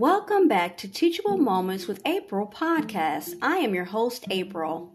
Welcome 0.00 0.46
back 0.46 0.76
to 0.76 0.86
Teachable 0.88 1.38
Moments 1.38 1.88
with 1.88 2.00
April 2.06 2.46
podcast. 2.46 3.34
I 3.42 3.56
am 3.56 3.74
your 3.74 3.86
host, 3.86 4.26
April. 4.30 4.94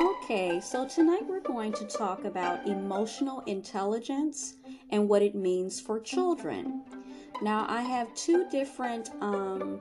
Okay, 0.00 0.60
so 0.60 0.86
tonight 0.86 1.26
we're 1.26 1.40
going 1.40 1.72
to 1.72 1.84
talk 1.86 2.24
about 2.24 2.68
emotional 2.68 3.40
intelligence 3.48 4.54
and 4.90 5.08
what 5.08 5.22
it 5.22 5.34
means 5.34 5.80
for 5.80 5.98
children. 5.98 6.84
Now, 7.42 7.66
I 7.68 7.82
have 7.82 8.14
two 8.14 8.48
different 8.48 9.10
um, 9.20 9.80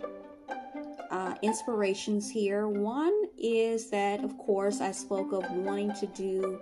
uh, 1.11 1.35
inspirations 1.43 2.31
here. 2.31 2.67
One 2.67 3.18
is 3.39 3.89
that, 3.89 4.23
of 4.23 4.37
course, 4.37 4.81
I 4.81 4.91
spoke 4.91 5.31
of 5.31 5.49
wanting 5.51 5.93
to 5.93 6.07
do 6.07 6.61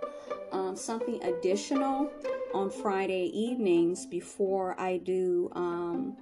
um, 0.52 0.76
something 0.76 1.22
additional 1.22 2.10
on 2.54 2.70
Friday 2.70 3.30
evenings 3.34 4.06
before 4.06 4.78
I 4.80 4.98
do 4.98 5.50
um, 5.54 6.16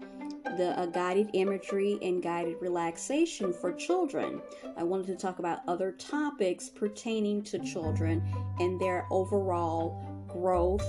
the 0.56 0.78
uh, 0.78 0.86
guided 0.86 1.30
imagery 1.34 1.98
and 2.02 2.22
guided 2.22 2.56
relaxation 2.60 3.52
for 3.52 3.72
children. 3.72 4.40
I 4.76 4.82
wanted 4.82 5.06
to 5.08 5.16
talk 5.16 5.38
about 5.38 5.60
other 5.68 5.92
topics 5.92 6.68
pertaining 6.68 7.42
to 7.44 7.58
children 7.58 8.22
and 8.58 8.80
their 8.80 9.06
overall 9.10 10.04
growth 10.28 10.86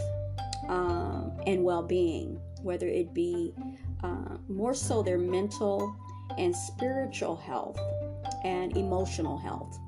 um, 0.67 1.31
and 1.45 1.63
well 1.63 1.83
being, 1.83 2.39
whether 2.61 2.87
it 2.87 3.13
be 3.13 3.53
uh, 4.03 4.37
more 4.47 4.73
so 4.73 5.01
their 5.01 5.17
mental 5.17 5.95
and 6.37 6.55
spiritual 6.55 7.35
health 7.35 7.79
and 8.43 8.75
emotional 8.75 9.37
health. 9.37 9.79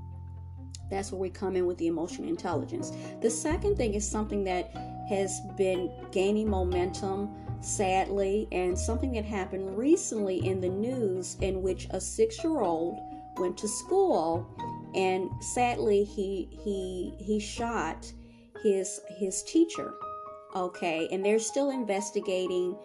That's 0.89 1.11
where 1.11 1.21
we 1.21 1.29
come 1.29 1.55
in 1.55 1.65
with 1.65 1.77
the 1.77 1.87
emotional 1.87 2.27
intelligence. 2.27 2.91
The 3.21 3.29
second 3.29 3.77
thing 3.77 3.93
is 3.93 4.09
something 4.09 4.43
that 4.45 4.71
has 5.09 5.41
been 5.57 5.91
gaining 6.11 6.49
momentum, 6.49 7.29
sadly, 7.61 8.47
and 8.51 8.77
something 8.77 9.11
that 9.13 9.25
happened 9.25 9.77
recently 9.77 10.45
in 10.47 10.61
the 10.61 10.69
news 10.69 11.37
in 11.41 11.61
which 11.61 11.87
a 11.91 12.01
six 12.01 12.43
year 12.43 12.61
old 12.61 12.99
went 13.37 13.57
to 13.57 13.67
school 13.67 14.45
and 14.95 15.29
sadly 15.41 16.03
he 16.03 16.49
he 16.63 17.13
he 17.23 17.39
shot 17.39 18.11
his 18.63 18.99
his 19.17 19.43
teacher 19.43 19.93
okay 20.55 21.07
and 21.11 21.23
they're 21.23 21.39
still 21.39 21.69
investigating 21.69 22.75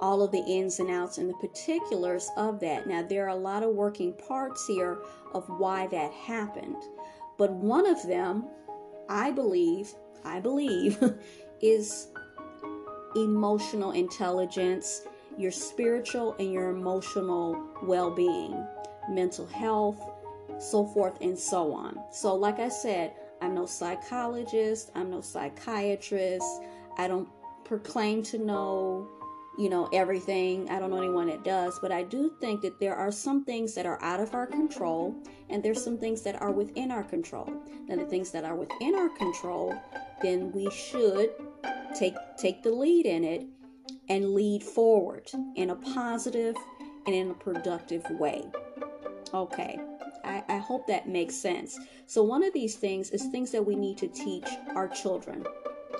all 0.00 0.22
of 0.22 0.32
the 0.32 0.44
ins 0.46 0.78
and 0.78 0.90
outs 0.90 1.18
and 1.18 1.28
the 1.28 1.34
particulars 1.34 2.30
of 2.36 2.60
that. 2.60 2.86
Now, 2.86 3.02
there 3.02 3.24
are 3.24 3.36
a 3.36 3.36
lot 3.36 3.62
of 3.62 3.70
working 3.70 4.12
parts 4.12 4.66
here 4.66 4.98
of 5.34 5.48
why 5.48 5.86
that 5.88 6.12
happened, 6.12 6.76
but 7.36 7.50
one 7.50 7.86
of 7.86 8.06
them, 8.06 8.44
I 9.08 9.30
believe, 9.30 9.92
I 10.24 10.40
believe, 10.40 11.02
is 11.60 12.08
emotional 13.16 13.92
intelligence, 13.92 15.02
your 15.36 15.50
spiritual 15.50 16.34
and 16.38 16.52
your 16.52 16.70
emotional 16.70 17.60
well 17.82 18.10
being, 18.10 18.64
mental 19.08 19.46
health, 19.46 20.00
so 20.58 20.84
forth 20.86 21.20
and 21.20 21.38
so 21.38 21.72
on. 21.72 21.98
So, 22.12 22.34
like 22.34 22.58
I 22.58 22.68
said, 22.68 23.14
I'm 23.40 23.54
no 23.54 23.66
psychologist, 23.66 24.90
I'm 24.94 25.10
no 25.10 25.20
psychiatrist, 25.20 26.62
I 26.96 27.06
don't 27.08 27.28
proclaim 27.64 28.22
to 28.24 28.38
know 28.38 29.08
you 29.58 29.68
know, 29.68 29.88
everything. 29.92 30.70
I 30.70 30.78
don't 30.78 30.90
know 30.90 30.98
anyone 30.98 31.26
that 31.26 31.42
does, 31.42 31.78
but 31.80 31.90
I 31.90 32.04
do 32.04 32.32
think 32.40 32.62
that 32.62 32.78
there 32.78 32.94
are 32.94 33.10
some 33.10 33.44
things 33.44 33.74
that 33.74 33.86
are 33.86 34.00
out 34.02 34.20
of 34.20 34.32
our 34.32 34.46
control 34.46 35.16
and 35.50 35.62
there's 35.62 35.82
some 35.82 35.98
things 35.98 36.22
that 36.22 36.40
are 36.40 36.52
within 36.52 36.92
our 36.92 37.02
control. 37.02 37.52
Now, 37.88 37.96
the 37.96 38.04
things 38.04 38.30
that 38.30 38.44
are 38.44 38.54
within 38.54 38.94
our 38.94 39.08
control, 39.08 39.74
then 40.22 40.52
we 40.52 40.70
should 40.70 41.30
take 41.98 42.14
take 42.38 42.62
the 42.62 42.70
lead 42.70 43.04
in 43.04 43.24
it 43.24 43.46
and 44.08 44.32
lead 44.32 44.62
forward 44.62 45.28
in 45.56 45.70
a 45.70 45.76
positive 45.76 46.54
and 47.06 47.14
in 47.14 47.30
a 47.30 47.34
productive 47.34 48.08
way. 48.10 48.44
Okay. 49.34 49.80
I, 50.24 50.44
I 50.48 50.58
hope 50.58 50.86
that 50.86 51.08
makes 51.08 51.34
sense. 51.34 51.78
So, 52.06 52.22
one 52.22 52.44
of 52.44 52.52
these 52.52 52.76
things 52.76 53.10
is 53.10 53.26
things 53.26 53.50
that 53.52 53.64
we 53.64 53.74
need 53.74 53.98
to 53.98 54.08
teach 54.08 54.48
our 54.74 54.86
children 54.86 55.44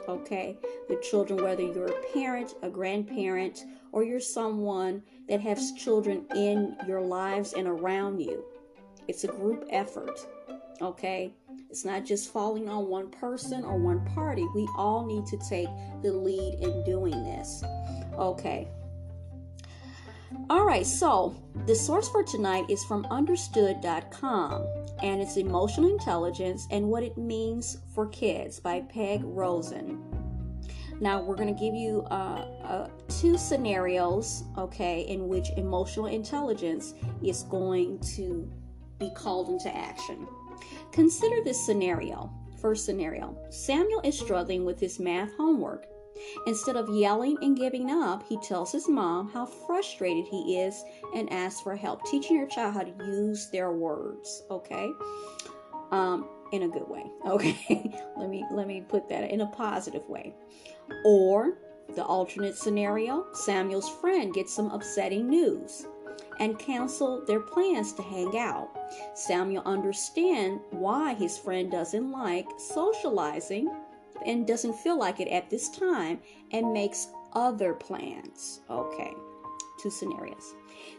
okay? 0.09 0.57
The 0.89 0.97
children, 0.97 1.43
whether 1.43 1.63
you're 1.63 1.89
a 1.89 2.13
parent, 2.13 2.55
a 2.63 2.71
grandparent, 2.71 3.65
or 3.93 4.03
you're 4.03 4.21
someone 4.21 5.03
that 5.29 5.41
has 5.41 5.73
children 5.73 6.25
in 6.35 6.77
your 6.87 7.01
lives 7.01 7.53
and 7.53 7.67
around 7.67 8.21
you. 8.21 8.45
It's 9.07 9.25
a 9.25 9.29
group 9.29 9.65
effort, 9.71 10.19
okay? 10.81 11.33
It's 11.71 11.85
not 11.85 12.05
just 12.05 12.33
falling 12.33 12.69
on 12.69 12.89
one 12.89 13.11
person 13.11 13.65
or 13.65 13.77
one 13.79 14.05
party. 14.15 14.47
We 14.55 14.69
all 14.77 15.05
need 15.07 15.27
to 15.27 15.39
take 15.49 15.69
the 16.03 16.13
lead 16.13 16.59
in 16.61 16.85
doing 16.85 17.25
this, 17.25 17.63
okay? 18.19 18.69
All 20.51 20.65
right, 20.65 20.87
so 20.87 21.35
the 21.67 21.75
source 21.75 22.09
for 22.09 22.23
tonight 22.23 22.67
is 22.69 22.85
from 22.85 23.07
understood.com 23.11 24.67
and 25.03 25.23
it's 25.23 25.37
emotional 25.37 25.91
intelligence 25.91 26.67
and 26.71 26.87
what 26.87 27.03
it 27.03 27.17
means 27.17 27.79
for 27.95 28.07
kids 28.09 28.61
by 28.61 28.81
Peg 28.81 29.23
Rosen. 29.25 30.03
Now, 31.01 31.23
we're 31.23 31.37
going 31.37 31.55
to 31.55 31.59
give 31.59 31.75
you 31.75 32.03
uh, 32.11 32.45
uh, 32.63 32.89
two 33.09 33.39
scenarios, 33.39 34.45
okay, 34.59 35.03
in 35.03 35.29
which 35.29 35.49
emotional 35.57 36.07
intelligence 36.07 36.95
is 37.23 37.45
going 37.45 38.01
to 38.17 38.51
be 38.99 39.11
called 39.15 39.49
into 39.49 39.75
action. 39.75 40.27
Consider 40.93 41.43
this 41.43 41.65
scenario. 41.65 42.31
First 42.61 42.85
scenario 42.85 43.39
Samuel 43.51 44.01
is 44.03 44.19
struggling 44.19 44.65
with 44.65 44.81
his 44.81 44.99
math 44.99 45.33
homework. 45.37 45.87
Instead 46.47 46.77
of 46.77 46.89
yelling 46.89 47.37
and 47.43 47.57
giving 47.57 47.91
up, 47.91 48.25
he 48.29 48.37
tells 48.39 48.73
his 48.73 48.89
mom 48.89 49.31
how 49.31 49.47
frustrated 49.47 50.25
he 50.27 50.59
is 50.59 50.85
and 51.15 51.33
asks 51.33 51.61
for 51.61 51.77
help. 51.77 52.05
Teaching 52.05 52.37
your 52.37 52.47
child 52.47 52.75
how 52.75 52.83
to 52.83 53.05
use 53.05 53.51
their 53.51 53.73
words, 53.73 54.43
okay? 54.51 54.91
Um, 55.91 56.29
in 56.53 56.63
a 56.63 56.69
good 56.69 56.89
way. 56.89 57.05
Okay. 57.29 57.95
let 58.17 58.31
me 58.31 58.45
let 58.51 58.67
me 58.67 58.81
put 58.81 59.09
that 59.11 59.31
in 59.31 59.43
a 59.43 59.47
positive 59.49 60.09
way. 60.09 60.35
Or 61.05 61.59
the 61.95 62.05
alternate 62.05 62.57
scenario, 62.57 63.27
Samuel's 63.33 63.89
friend 64.01 64.33
gets 64.33 64.55
some 64.55 64.71
upsetting 64.71 65.29
news 65.29 65.87
and 66.41 66.59
cancel 66.59 67.25
their 67.27 67.41
plans 67.41 67.93
to 67.95 68.03
hang 68.03 68.39
out. 68.39 68.71
Samuel 69.15 69.63
understands 69.67 70.63
why 70.71 71.15
his 71.15 71.37
friend 71.37 71.71
doesn't 71.71 72.11
like 72.11 72.47
socializing 72.59 73.71
and 74.27 74.47
doesn't 74.47 74.75
feel 74.75 74.99
like 74.99 75.21
it 75.21 75.29
at 75.29 75.51
this 75.51 75.69
time 75.71 76.19
and 76.53 76.73
makes 76.73 77.09
other 77.33 77.75
plans. 77.75 78.61
Okay, 78.71 79.13
two 79.81 79.91
scenarios. 79.91 80.55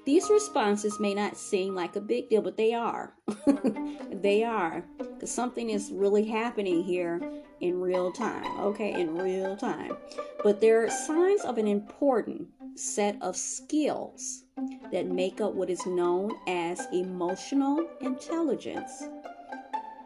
These 0.06 0.30
responses 0.30 1.00
may 1.00 1.14
not 1.14 1.38
seem 1.38 1.76
like 1.76 1.96
a 1.96 2.02
big 2.02 2.30
deal, 2.30 2.42
but 2.42 2.58
they 2.58 2.74
are. 2.74 3.14
they 4.12 4.44
are. 4.44 4.84
Because 4.98 5.32
something 5.32 5.70
is 5.70 5.92
really 5.92 6.26
happening 6.26 6.84
here 6.84 7.22
in 7.62 7.80
real 7.80 8.12
time. 8.12 8.60
Okay, 8.60 9.00
in 9.00 9.16
real 9.16 9.56
time. 9.56 9.98
But 10.44 10.62
there 10.62 10.84
are 10.84 10.90
signs 10.90 11.42
of 11.42 11.58
an 11.58 11.68
important 11.68 12.48
set 12.76 13.18
of 13.22 13.36
skills 13.36 14.44
that 14.92 15.08
make 15.08 15.42
up 15.42 15.54
what 15.54 15.70
is 15.70 15.86
known 15.86 16.32
as 16.48 16.88
emotional 16.94 17.86
intelligence. 18.02 19.04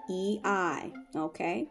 EI. 0.10 0.92
Okay? 1.16 1.68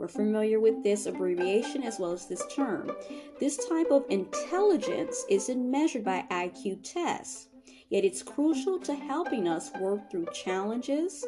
We're 0.00 0.08
familiar 0.08 0.60
with 0.60 0.82
this 0.82 1.04
abbreviation 1.04 1.82
as 1.82 1.98
well 1.98 2.12
as 2.12 2.24
this 2.24 2.42
term. 2.46 2.90
This 3.38 3.68
type 3.68 3.90
of 3.90 4.06
intelligence 4.08 5.26
isn't 5.28 5.70
measured 5.70 6.04
by 6.04 6.24
IQ 6.30 6.78
tests, 6.82 7.48
yet 7.90 8.02
it's 8.02 8.22
crucial 8.22 8.78
to 8.78 8.94
helping 8.94 9.46
us 9.46 9.70
work 9.78 10.10
through 10.10 10.28
challenges 10.32 11.26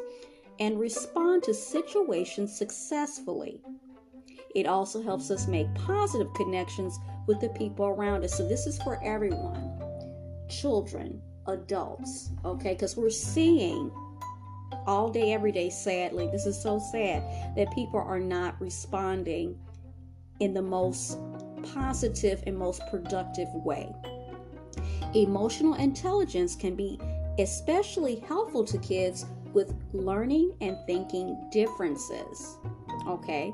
and 0.59 0.79
respond 0.79 1.43
to 1.43 1.53
situations 1.53 2.57
successfully. 2.57 3.61
It 4.55 4.65
also 4.65 5.03
helps 5.03 5.29
us 5.29 5.47
make 5.47 5.71
positive 5.75 6.33
connections 6.33 6.97
with 7.27 7.41
the 7.41 7.49
people 7.49 7.85
around 7.85 8.23
us. 8.23 8.35
So, 8.35 8.49
this 8.49 8.65
is 8.65 8.81
for 8.81 8.99
everyone 9.03 9.79
children, 10.49 11.21
adults, 11.45 12.31
okay? 12.43 12.73
Because 12.73 12.97
we're 12.97 13.11
seeing 13.11 13.91
all 14.85 15.09
day, 15.09 15.33
every 15.33 15.51
day, 15.51 15.69
sadly. 15.69 16.27
This 16.31 16.45
is 16.45 16.61
so 16.61 16.79
sad 16.91 17.55
that 17.55 17.73
people 17.73 17.99
are 17.99 18.19
not 18.19 18.59
responding 18.59 19.57
in 20.39 20.53
the 20.53 20.61
most 20.61 21.17
positive 21.73 22.43
and 22.45 22.57
most 22.57 22.81
productive 22.89 23.47
way. 23.53 23.93
Emotional 25.13 25.75
intelligence 25.75 26.55
can 26.55 26.75
be 26.75 26.99
especially 27.39 28.15
helpful 28.27 28.63
to 28.65 28.77
kids 28.79 29.25
with 29.53 29.73
learning 29.93 30.55
and 30.61 30.77
thinking 30.85 31.49
differences. 31.51 32.57
Okay. 33.07 33.53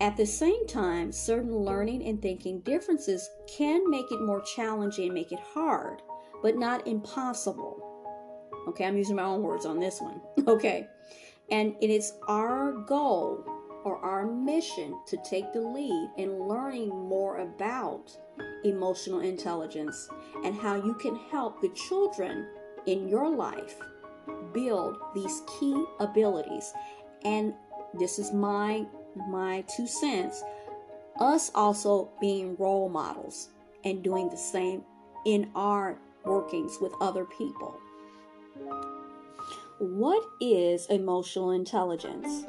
At 0.00 0.16
the 0.16 0.26
same 0.26 0.66
time, 0.66 1.12
certain 1.12 1.56
learning 1.56 2.04
and 2.04 2.20
thinking 2.20 2.60
differences 2.60 3.28
can 3.46 3.88
make 3.88 4.10
it 4.10 4.20
more 4.20 4.42
challenging, 4.56 5.14
make 5.14 5.32
it 5.32 5.40
hard, 5.40 6.02
but 6.42 6.56
not 6.56 6.86
impossible. 6.86 7.83
Okay, 8.68 8.84
I'm 8.84 8.96
using 8.96 9.16
my 9.16 9.24
own 9.24 9.42
words 9.42 9.66
on 9.66 9.80
this 9.80 10.00
one. 10.00 10.20
Okay. 10.46 10.86
And 11.50 11.74
it 11.80 11.90
is 11.90 12.12
our 12.28 12.72
goal 12.72 13.44
or 13.84 13.98
our 13.98 14.26
mission 14.26 14.98
to 15.06 15.16
take 15.24 15.52
the 15.52 15.60
lead 15.60 16.10
in 16.16 16.48
learning 16.48 16.88
more 16.88 17.38
about 17.38 18.10
emotional 18.64 19.20
intelligence 19.20 20.08
and 20.44 20.54
how 20.54 20.74
you 20.74 20.94
can 20.94 21.16
help 21.30 21.60
the 21.60 21.68
children 21.70 22.46
in 22.86 23.08
your 23.08 23.28
life 23.28 23.76
build 24.52 24.96
these 25.14 25.42
key 25.58 25.84
abilities. 26.00 26.72
And 27.24 27.54
this 27.98 28.18
is 28.18 28.32
my 28.32 28.86
my 29.28 29.64
two 29.74 29.86
cents 29.86 30.42
us 31.20 31.50
also 31.54 32.10
being 32.20 32.56
role 32.56 32.88
models 32.88 33.50
and 33.84 34.02
doing 34.02 34.28
the 34.28 34.36
same 34.36 34.82
in 35.24 35.50
our 35.54 35.98
workings 36.24 36.78
with 36.80 36.92
other 37.00 37.24
people. 37.24 37.78
What 39.78 40.24
is 40.40 40.86
emotional 40.86 41.50
intelligence? 41.50 42.44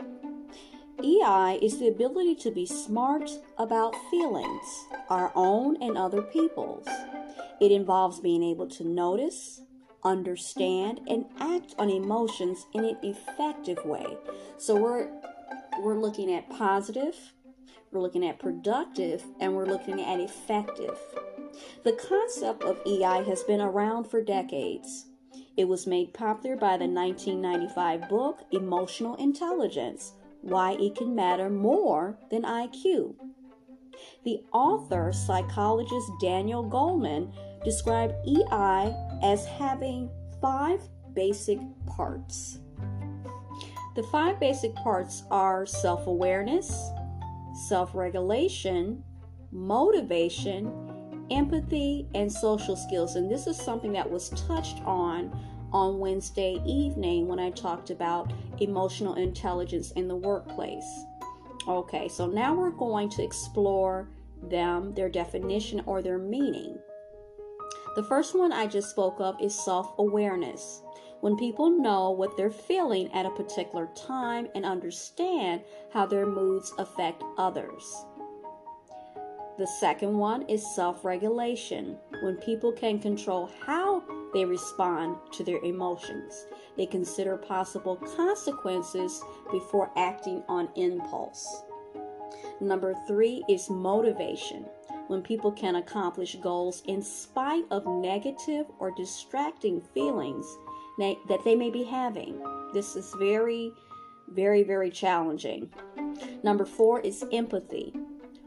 EI 1.04 1.60
is 1.62 1.80
the 1.80 1.88
ability 1.88 2.36
to 2.36 2.52
be 2.52 2.66
smart 2.66 3.30
about 3.58 3.96
feelings, 4.10 4.86
our 5.10 5.32
own 5.36 5.82
and 5.82 5.98
other 5.98 6.22
people's. 6.22 6.88
It 7.60 7.72
involves 7.72 8.20
being 8.20 8.44
able 8.44 8.68
to 8.70 8.84
notice, 8.84 9.62
understand, 10.04 11.02
and 11.08 11.26
act 11.40 11.76
on 11.78 11.90
emotions 11.90 12.66
in 12.74 12.86
an 12.86 12.98
effective 13.04 13.84
way. 13.86 14.06
So 14.58 14.76
we're 14.76 15.10
we're 15.80 16.00
looking 16.00 16.34
at 16.34 16.50
positive, 16.50 17.34
we're 17.92 18.02
looking 18.02 18.26
at 18.26 18.40
productive, 18.40 19.24
and 19.40 19.56
we're 19.56 19.66
looking 19.66 20.02
at 20.02 20.20
effective. 20.20 20.98
The 21.84 21.94
concept 21.94 22.64
of 22.64 22.80
EI 22.86 23.24
has 23.28 23.44
been 23.44 23.62
around 23.62 24.06
for 24.06 24.22
decades. 24.22 25.08
It 25.58 25.68
was 25.70 25.88
made 25.88 26.14
popular 26.14 26.58
by 26.58 26.78
the 26.78 26.86
1995 26.86 28.10
book 28.10 28.40
Emotional 28.52 29.16
Intelligence 29.16 30.12
Why 30.42 30.74
It 30.74 30.96
Can 30.96 31.16
Matter 31.16 31.50
More 31.50 32.20
Than 32.30 32.44
IQ. 32.44 33.16
The 34.26 34.44
author, 34.52 35.14
psychologist 35.14 36.12
Daniel 36.20 36.70
Goleman, 36.70 37.34
described 37.64 38.16
EI 38.28 38.94
as 39.24 39.46
having 39.46 40.10
five 40.42 40.82
basic 41.14 41.60
parts. 41.86 42.60
The 43.96 44.04
five 44.12 44.42
basic 44.42 44.76
parts 44.76 45.24
are 45.32 45.66
self 45.66 46.06
awareness, 46.08 46.90
self 47.70 47.96
regulation, 47.96 49.02
motivation, 49.54 50.85
empathy, 51.32 52.08
and 52.14 52.32
social 52.32 52.76
skills. 52.76 53.16
And 53.16 53.30
this 53.30 53.48
is 53.48 53.58
something 53.58 53.94
that 53.94 54.10
was 54.10 54.30
touched 54.48 54.82
on 54.86 55.38
on 55.72 56.00
Wednesday 56.00 56.62
evening 56.66 57.28
when 57.28 57.40
I 57.40 57.50
talked 57.52 57.90
about 57.90 58.32
emotional 58.60 59.16
intelligence 59.16 59.92
in 59.92 60.08
the 60.08 60.16
workplace. 60.16 60.86
Okay, 61.68 62.08
so 62.08 62.28
now 62.28 62.54
we're 62.54 62.70
going 62.70 63.10
to 63.10 63.24
explore 63.24 64.08
them, 64.44 64.94
their 64.94 65.10
definition, 65.10 65.82
or 65.86 66.02
their 66.02 66.20
meaning. 66.20 66.78
The 67.96 68.04
first 68.04 68.38
one 68.38 68.52
I 68.52 68.68
just 68.68 68.92
spoke 68.92 69.20
of 69.20 69.36
is 69.42 69.58
self 69.58 69.94
awareness 69.98 70.82
when 71.22 71.38
people 71.38 71.70
know 71.70 72.12
what 72.12 72.38
they're 72.38 72.52
feeling 72.52 73.12
at 73.14 73.26
a 73.26 73.32
particular 73.32 73.90
time 73.96 74.48
and 74.54 74.66
understand 74.66 75.62
how 75.92 76.06
their 76.06 76.26
moods 76.26 76.72
affect 76.78 77.24
others. 77.38 78.06
The 79.58 79.68
second 79.68 80.18
one 80.18 80.42
is 80.50 80.76
self 80.76 81.06
regulation, 81.06 81.98
when 82.22 82.36
people 82.38 82.74
can 82.74 83.00
control 83.00 83.50
how 83.66 84.04
they 84.34 84.44
respond 84.44 85.16
to 85.32 85.46
their 85.46 85.60
emotions. 85.60 86.46
They 86.76 86.86
consider 86.86 87.38
possible 87.38 87.96
consequences 88.18 89.24
before 89.52 89.92
acting 89.96 90.44
on 90.50 90.68
impulse. 90.76 91.64
Number 92.60 92.94
three 93.08 93.46
is 93.48 93.70
motivation, 93.70 94.66
when 95.08 95.22
people 95.22 95.54
can 95.54 95.76
accomplish 95.76 96.36
goals 96.42 96.84
in 96.88 97.02
spite 97.02 97.64
of 97.72 97.86
negative 97.88 98.66
or 98.80 98.92
distracting 98.92 99.80
feelings 99.94 100.46
that 100.98 101.42
they 101.46 101.56
may 101.56 101.70
be 101.70 101.84
having. 101.84 102.42
This 102.74 102.98
is 102.98 103.14
very, 103.20 103.72
very, 104.30 104.64
very 104.64 104.90
challenging. 104.90 105.70
Number 106.44 106.66
four 106.66 107.00
is 107.00 107.24
empathy. 107.32 107.94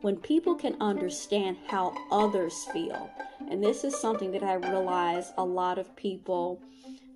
When 0.00 0.16
people 0.16 0.54
can 0.54 0.76
understand 0.80 1.56
how 1.66 1.94
others 2.10 2.64
feel. 2.72 3.10
And 3.50 3.62
this 3.62 3.84
is 3.84 3.98
something 4.00 4.30
that 4.32 4.42
I 4.42 4.54
realize 4.54 5.32
a 5.36 5.44
lot 5.44 5.78
of 5.78 5.94
people 5.96 6.62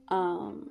um, 0.08 0.70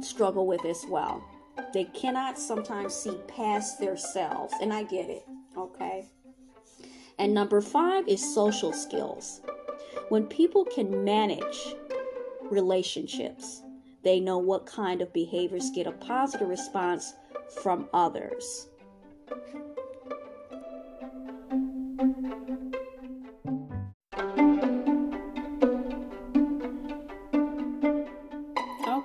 struggle 0.00 0.46
with 0.46 0.64
as 0.64 0.84
well. 0.88 1.24
They 1.72 1.84
cannot 1.84 2.38
sometimes 2.38 2.94
see 2.94 3.16
past 3.28 3.78
themselves, 3.78 4.54
and 4.60 4.72
I 4.72 4.84
get 4.84 5.08
it, 5.08 5.24
okay? 5.56 6.08
And 7.18 7.34
number 7.34 7.60
five 7.60 8.08
is 8.08 8.34
social 8.34 8.72
skills. 8.72 9.40
When 10.08 10.26
people 10.26 10.64
can 10.64 11.04
manage 11.04 11.74
relationships. 12.52 13.62
They 14.04 14.20
know 14.20 14.38
what 14.38 14.66
kind 14.66 15.00
of 15.00 15.12
behaviors 15.12 15.70
get 15.70 15.86
a 15.86 15.92
positive 15.92 16.48
response 16.48 17.14
from 17.62 17.88
others. 17.92 18.68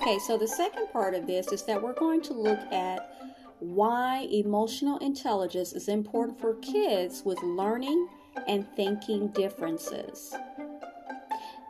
Okay, 0.07 0.17
so 0.25 0.35
the 0.35 0.47
second 0.47 0.87
part 0.91 1.13
of 1.13 1.27
this 1.27 1.51
is 1.51 1.61
that 1.65 1.79
we're 1.79 1.93
going 1.93 2.21
to 2.21 2.33
look 2.33 2.59
at 2.71 3.11
why 3.59 4.27
emotional 4.31 4.97
intelligence 4.97 5.73
is 5.73 5.89
important 5.89 6.39
for 6.39 6.55
kids 6.55 7.21
with 7.23 7.37
learning 7.43 8.07
and 8.47 8.65
thinking 8.75 9.27
differences. 9.27 10.33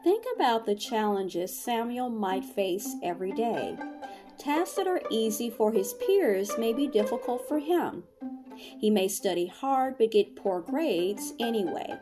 Think 0.06 0.24
about 0.36 0.66
the 0.66 0.76
challenges 0.76 1.58
Samuel 1.58 2.10
might 2.10 2.46
face 2.46 2.96
every 3.04 3.34
day. 3.34 3.76
Tasks 4.38 4.76
that 4.76 4.88
are 4.88 5.02
easy 5.12 5.50
for 5.50 5.74
his 5.74 5.94
peers 5.96 6.58
may 6.58 6.72
be 6.72 6.88
difficult 6.88 7.46
for 7.50 7.60
him. 7.60 8.04
He 8.58 8.90
may 8.90 9.08
study 9.08 9.48
hard 9.48 9.98
but 9.98 10.12
get 10.12 10.36
poor 10.36 10.62
grades 10.62 11.34
anyway. 11.40 12.00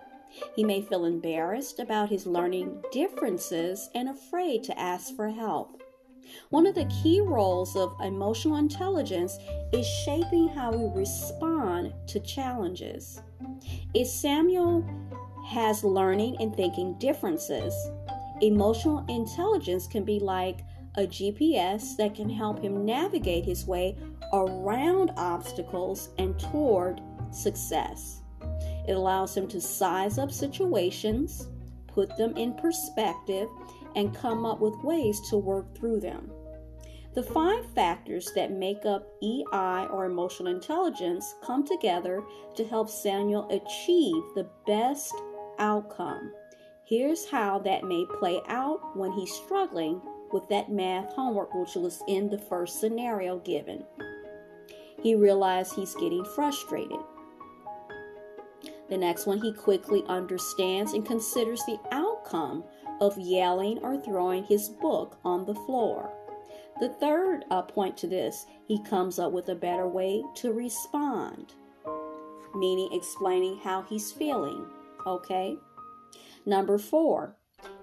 He 0.55 0.63
may 0.63 0.81
feel 0.81 1.05
embarrassed 1.05 1.79
about 1.79 2.09
his 2.09 2.25
learning 2.25 2.83
differences 2.91 3.89
and 3.95 4.09
afraid 4.09 4.63
to 4.63 4.79
ask 4.79 5.15
for 5.15 5.29
help. 5.29 5.81
One 6.49 6.65
of 6.65 6.75
the 6.75 6.91
key 7.03 7.21
roles 7.21 7.75
of 7.75 7.95
emotional 8.01 8.57
intelligence 8.57 9.37
is 9.71 9.87
shaping 9.87 10.47
how 10.49 10.71
we 10.71 10.99
respond 10.99 11.93
to 12.07 12.19
challenges. 12.19 13.21
If 13.93 14.07
Samuel 14.07 14.83
has 15.45 15.83
learning 15.83 16.37
and 16.39 16.55
thinking 16.55 16.97
differences. 16.97 17.73
Emotional 18.41 19.05
intelligence 19.07 19.87
can 19.87 20.03
be 20.03 20.19
like 20.19 20.61
a 20.97 21.07
GPS 21.07 21.97
that 21.97 22.15
can 22.15 22.29
help 22.29 22.61
him 22.61 22.85
navigate 22.85 23.45
his 23.45 23.65
way 23.65 23.97
around 24.33 25.11
obstacles 25.17 26.09
and 26.17 26.39
toward 26.39 27.01
success. 27.31 28.21
It 28.87 28.93
allows 28.93 29.35
him 29.35 29.47
to 29.49 29.59
size 29.59 30.17
up 30.17 30.31
situations, 30.31 31.47
put 31.87 32.15
them 32.17 32.35
in 32.37 32.53
perspective, 32.53 33.47
and 33.95 34.15
come 34.15 34.45
up 34.45 34.59
with 34.59 34.73
ways 34.83 35.19
to 35.29 35.37
work 35.37 35.75
through 35.75 36.01
them. 36.01 36.29
The 37.13 37.23
five 37.23 37.65
factors 37.73 38.31
that 38.35 38.51
make 38.51 38.85
up 38.85 39.07
EI 39.23 39.87
or 39.89 40.05
emotional 40.05 40.53
intelligence 40.53 41.33
come 41.41 41.65
together 41.65 42.21
to 42.55 42.65
help 42.65 42.89
Samuel 42.89 43.47
achieve 43.49 44.21
the 44.35 44.49
best 44.67 45.13
outcome. 45.57 46.33
Here's 46.85 47.25
how 47.29 47.59
that 47.59 47.85
may 47.85 48.05
play 48.19 48.41
out 48.47 48.97
when 48.97 49.13
he's 49.13 49.33
struggling 49.33 50.01
with 50.31 50.47
that 50.49 50.71
math 50.71 51.13
homework, 51.13 51.53
which 51.53 51.75
was 51.75 52.01
in 52.07 52.29
the 52.29 52.37
first 52.37 52.79
scenario 52.79 53.39
given. 53.39 53.83
He 55.01 55.15
realized 55.15 55.73
he's 55.73 55.95
getting 55.95 56.25
frustrated. 56.25 56.99
The 58.89 58.97
next 58.97 59.25
one, 59.25 59.41
he 59.41 59.51
quickly 59.53 60.03
understands 60.07 60.93
and 60.93 61.05
considers 61.05 61.61
the 61.65 61.79
outcome 61.91 62.63
of 63.01 63.17
yelling 63.17 63.79
or 63.79 63.99
throwing 64.01 64.43
his 64.43 64.69
book 64.69 65.17
on 65.23 65.45
the 65.45 65.55
floor. 65.55 66.11
The 66.79 66.89
third 66.89 67.45
uh, 67.49 67.61
point 67.61 67.97
to 67.97 68.07
this, 68.07 68.45
he 68.67 68.83
comes 68.83 69.17
up 69.17 69.31
with 69.31 69.49
a 69.49 69.55
better 69.55 69.87
way 69.87 70.23
to 70.35 70.51
respond, 70.51 71.53
meaning 72.53 72.89
explaining 72.91 73.59
how 73.63 73.81
he's 73.83 74.11
feeling. 74.11 74.65
Okay? 75.07 75.57
Number 76.45 76.77
four, 76.77 77.35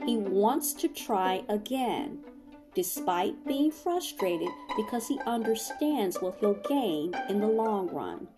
he 0.05 0.17
wants 0.17 0.73
to 0.75 0.89
try 0.89 1.43
again, 1.49 2.25
despite 2.75 3.47
being 3.47 3.71
frustrated 3.71 4.49
because 4.77 5.09
he 5.09 5.19
understands 5.27 6.21
what 6.21 6.37
he'll 6.41 6.55
gain 6.69 7.15
in 7.29 7.41
the 7.41 7.47
long 7.47 7.89
run. 7.89 8.29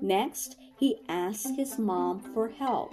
Next, 0.00 0.56
he 0.78 1.00
asks 1.08 1.50
his 1.56 1.78
mom 1.78 2.20
for 2.20 2.48
help. 2.48 2.92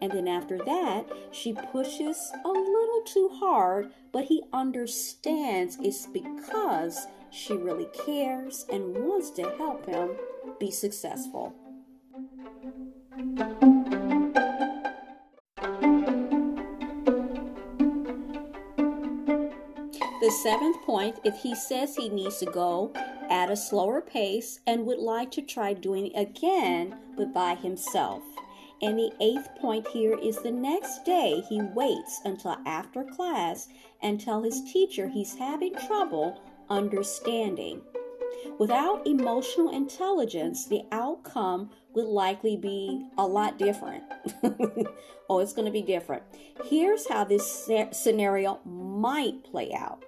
And 0.00 0.12
then 0.12 0.28
after 0.28 0.58
that, 0.58 1.06
she 1.32 1.52
pushes 1.52 2.30
a 2.44 2.48
little 2.48 3.02
too 3.04 3.30
hard, 3.34 3.92
but 4.12 4.24
he 4.24 4.44
understands 4.52 5.76
it's 5.82 6.06
because 6.06 7.06
she 7.30 7.54
really 7.54 7.88
cares 8.06 8.64
and 8.72 8.96
wants 8.96 9.30
to 9.32 9.42
help 9.56 9.86
him 9.86 10.10
be 10.60 10.70
successful. 10.70 11.52
The 20.28 20.34
seventh 20.34 20.82
point 20.82 21.20
if 21.24 21.36
he 21.36 21.54
says 21.54 21.96
he 21.96 22.10
needs 22.10 22.36
to 22.40 22.44
go 22.44 22.92
at 23.30 23.50
a 23.50 23.56
slower 23.56 24.02
pace 24.02 24.60
and 24.66 24.84
would 24.84 24.98
like 24.98 25.30
to 25.30 25.40
try 25.40 25.72
doing 25.72 26.08
it 26.08 26.20
again, 26.20 26.98
but 27.16 27.32
by 27.32 27.54
himself. 27.54 28.22
And 28.82 28.98
the 28.98 29.10
eighth 29.22 29.48
point 29.58 29.88
here 29.88 30.18
is 30.18 30.36
the 30.36 30.50
next 30.50 31.06
day 31.06 31.42
he 31.48 31.62
waits 31.62 32.20
until 32.26 32.58
after 32.66 33.04
class 33.04 33.68
and 34.02 34.20
tell 34.20 34.42
his 34.42 34.70
teacher 34.70 35.08
he's 35.08 35.34
having 35.34 35.74
trouble 35.86 36.42
understanding. 36.68 37.80
Without 38.58 39.06
emotional 39.06 39.70
intelligence, 39.70 40.66
the 40.66 40.82
outcome 40.92 41.70
would 41.94 42.04
likely 42.04 42.58
be 42.58 43.08
a 43.16 43.26
lot 43.26 43.56
different. 43.56 44.04
oh, 45.30 45.38
it's 45.38 45.54
going 45.54 45.64
to 45.64 45.72
be 45.72 45.80
different. 45.80 46.22
Here's 46.66 47.08
how 47.08 47.24
this 47.24 47.70
scenario 47.92 48.60
might 48.66 49.42
play 49.42 49.72
out. 49.72 50.04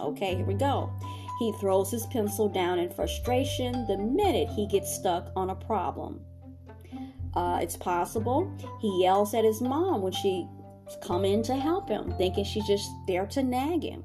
Okay, 0.00 0.36
here 0.36 0.46
we 0.46 0.54
go. 0.54 0.92
He 1.38 1.52
throws 1.52 1.90
his 1.90 2.06
pencil 2.06 2.48
down 2.48 2.78
in 2.78 2.90
frustration 2.90 3.86
the 3.86 3.96
minute 3.96 4.48
he 4.48 4.66
gets 4.66 4.94
stuck 4.94 5.30
on 5.36 5.50
a 5.50 5.54
problem. 5.54 6.20
Uh, 7.34 7.58
it's 7.62 7.76
possible 7.76 8.50
he 8.80 9.02
yells 9.02 9.34
at 9.34 9.44
his 9.44 9.60
mom 9.60 10.02
when 10.02 10.12
she 10.12 10.48
come 11.02 11.24
in 11.24 11.42
to 11.44 11.54
help 11.54 11.88
him, 11.88 12.12
thinking 12.16 12.44
she's 12.44 12.66
just 12.66 12.90
there 13.06 13.26
to 13.26 13.42
nag 13.42 13.82
him. 13.82 14.02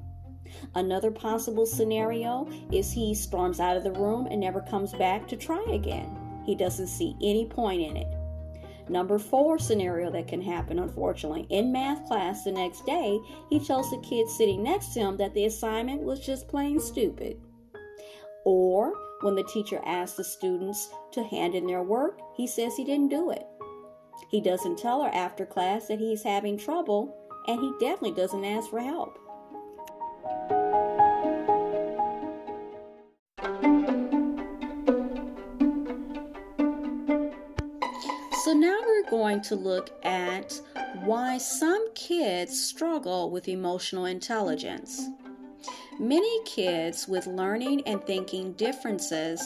Another 0.74 1.10
possible 1.10 1.66
scenario 1.66 2.48
is 2.70 2.92
he 2.92 3.14
storms 3.14 3.58
out 3.58 3.76
of 3.76 3.82
the 3.82 3.92
room 3.92 4.28
and 4.30 4.40
never 4.40 4.60
comes 4.60 4.92
back 4.92 5.26
to 5.28 5.36
try 5.36 5.64
again. 5.70 6.16
He 6.44 6.54
doesn't 6.54 6.86
see 6.86 7.16
any 7.22 7.46
point 7.46 7.80
in 7.82 7.96
it. 7.96 8.13
Number 8.88 9.18
four 9.18 9.58
scenario 9.58 10.10
that 10.10 10.28
can 10.28 10.42
happen, 10.42 10.78
unfortunately. 10.78 11.46
In 11.48 11.72
math 11.72 12.06
class 12.06 12.44
the 12.44 12.52
next 12.52 12.84
day, 12.84 13.18
he 13.48 13.58
tells 13.58 13.90
the 13.90 13.98
kid 13.98 14.28
sitting 14.28 14.62
next 14.62 14.88
to 14.94 15.00
him 15.00 15.16
that 15.16 15.32
the 15.34 15.46
assignment 15.46 16.02
was 16.02 16.20
just 16.20 16.48
plain 16.48 16.78
stupid. 16.78 17.40
Or 18.44 18.92
when 19.22 19.34
the 19.34 19.44
teacher 19.44 19.80
asks 19.86 20.18
the 20.18 20.24
students 20.24 20.90
to 21.12 21.22
hand 21.22 21.54
in 21.54 21.66
their 21.66 21.82
work, 21.82 22.20
he 22.36 22.46
says 22.46 22.76
he 22.76 22.84
didn't 22.84 23.08
do 23.08 23.30
it. 23.30 23.46
He 24.28 24.40
doesn't 24.40 24.78
tell 24.78 25.02
her 25.02 25.10
after 25.10 25.46
class 25.46 25.88
that 25.88 25.98
he's 25.98 26.22
having 26.22 26.58
trouble, 26.58 27.16
and 27.48 27.60
he 27.60 27.72
definitely 27.80 28.12
doesn't 28.12 28.44
ask 28.44 28.68
for 28.68 28.80
help. 28.80 29.18
Going 39.14 39.40
to 39.40 39.54
look 39.54 39.90
at 40.04 40.60
why 41.04 41.38
some 41.38 41.86
kids 41.94 42.60
struggle 42.60 43.30
with 43.30 43.48
emotional 43.48 44.06
intelligence. 44.06 45.08
Many 46.00 46.42
kids 46.44 47.06
with 47.06 47.26
learning 47.26 47.82
and 47.86 48.04
thinking 48.04 48.52
differences 48.54 49.40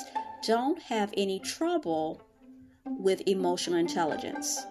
don't 0.46 0.80
have 0.82 1.12
any 1.16 1.38
trouble 1.38 2.22
with 2.86 3.22
emotional 3.26 3.78
intelligence. 3.78 4.64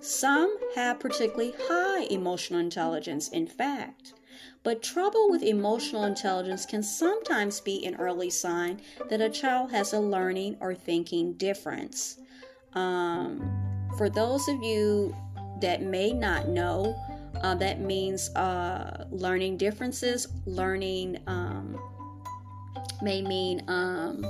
Some 0.00 0.56
have 0.76 1.00
particularly 1.00 1.52
high 1.68 2.04
emotional 2.04 2.60
intelligence, 2.60 3.28
in 3.28 3.46
fact. 3.46 4.14
But 4.62 4.82
trouble 4.82 5.30
with 5.30 5.42
emotional 5.42 6.04
intelligence 6.04 6.64
can 6.64 6.82
sometimes 6.82 7.60
be 7.60 7.84
an 7.84 7.96
early 7.96 8.30
sign 8.30 8.80
that 9.10 9.20
a 9.20 9.28
child 9.28 9.72
has 9.72 9.92
a 9.92 10.00
learning 10.00 10.58
or 10.60 10.74
thinking 10.74 11.32
difference. 11.34 12.18
Um, 12.74 13.50
for 13.96 14.08
those 14.08 14.48
of 14.48 14.62
you 14.62 15.14
that 15.60 15.82
may 15.82 16.12
not 16.12 16.48
know, 16.48 16.96
uh, 17.42 17.54
that 17.56 17.80
means 17.80 18.30
uh, 18.36 19.06
learning 19.10 19.56
differences, 19.56 20.28
learning 20.46 21.18
um, 21.26 21.78
may 23.02 23.22
mean 23.22 23.62
um, 23.68 24.24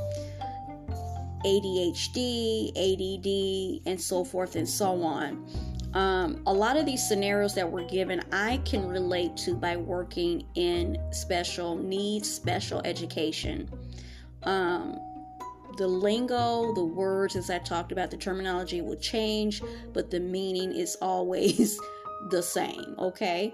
ADHD, 1.44 2.70
ADD, 2.74 3.88
and 3.88 4.00
so 4.00 4.24
forth 4.24 4.56
and 4.56 4.68
so 4.68 5.02
on. 5.02 5.46
Um, 5.94 6.42
a 6.46 6.52
lot 6.52 6.76
of 6.76 6.86
these 6.86 7.06
scenarios 7.06 7.54
that 7.54 7.70
we're 7.70 7.86
given, 7.86 8.20
I 8.32 8.56
can 8.64 8.88
relate 8.88 9.36
to 9.38 9.54
by 9.54 9.76
working 9.76 10.44
in 10.56 10.98
special 11.12 11.76
needs, 11.76 12.28
special 12.28 12.82
education. 12.84 13.70
Um, 14.42 14.98
the 15.76 15.86
lingo, 15.86 16.72
the 16.74 16.84
words, 16.84 17.36
as 17.36 17.50
I 17.50 17.58
talked 17.58 17.92
about, 17.92 18.10
the 18.10 18.16
terminology 18.16 18.80
will 18.80 18.96
change, 18.96 19.62
but 19.92 20.10
the 20.10 20.20
meaning 20.20 20.72
is 20.72 20.96
always 21.02 21.78
the 22.30 22.42
same. 22.42 22.94
Okay. 22.98 23.52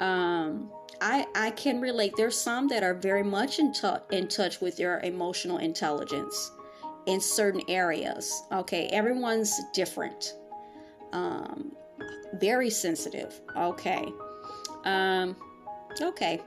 Um, 0.00 0.70
I 1.00 1.26
I 1.34 1.50
can 1.50 1.80
relate. 1.80 2.14
There's 2.16 2.38
some 2.38 2.68
that 2.68 2.82
are 2.82 2.94
very 2.94 3.22
much 3.22 3.58
in, 3.58 3.72
t- 3.72 3.88
in 4.10 4.28
touch 4.28 4.60
with 4.60 4.78
your 4.78 5.00
emotional 5.00 5.58
intelligence 5.58 6.52
in 7.06 7.20
certain 7.20 7.62
areas. 7.68 8.44
Okay, 8.52 8.86
everyone's 8.88 9.60
different. 9.74 10.34
Um, 11.12 11.72
very 12.34 12.70
sensitive. 12.70 13.40
Okay. 13.56 14.06
Um, 14.84 15.36
okay. 16.00 16.40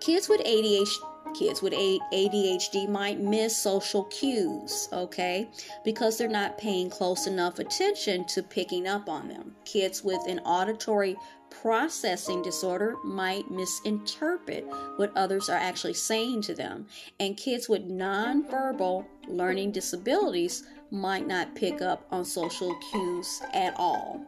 Kids 0.00 0.28
with 0.28 0.40
ADHD 0.40 1.11
Kids 1.34 1.62
with 1.62 1.72
ADHD 1.72 2.88
might 2.88 3.18
miss 3.18 3.56
social 3.56 4.04
cues, 4.04 4.88
okay, 4.92 5.48
because 5.84 6.18
they're 6.18 6.28
not 6.28 6.58
paying 6.58 6.90
close 6.90 7.26
enough 7.26 7.58
attention 7.58 8.24
to 8.26 8.42
picking 8.42 8.86
up 8.86 9.08
on 9.08 9.28
them. 9.28 9.54
Kids 9.64 10.04
with 10.04 10.20
an 10.28 10.40
auditory 10.40 11.16
processing 11.50 12.42
disorder 12.42 12.96
might 13.04 13.50
misinterpret 13.50 14.66
what 14.96 15.12
others 15.16 15.48
are 15.48 15.58
actually 15.58 15.94
saying 15.94 16.42
to 16.42 16.54
them. 16.54 16.86
And 17.20 17.36
kids 17.36 17.68
with 17.68 17.88
nonverbal 17.88 19.06
learning 19.28 19.72
disabilities 19.72 20.64
might 20.90 21.26
not 21.26 21.54
pick 21.54 21.80
up 21.80 22.06
on 22.10 22.24
social 22.24 22.74
cues 22.90 23.42
at 23.54 23.74
all. 23.76 24.20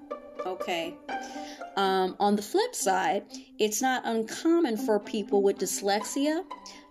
Okay. 0.46 0.94
Um, 1.76 2.16
on 2.20 2.36
the 2.36 2.42
flip 2.42 2.74
side, 2.74 3.24
it's 3.58 3.80
not 3.80 4.02
uncommon 4.04 4.76
for 4.76 5.00
people 5.00 5.42
with 5.42 5.58
dyslexia 5.58 6.44